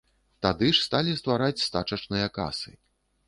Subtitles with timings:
[0.45, 2.75] Тады ж сталі ствараць стачачныя касы.